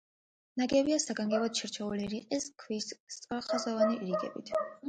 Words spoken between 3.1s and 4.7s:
სწორხაზოვანი რიგებით.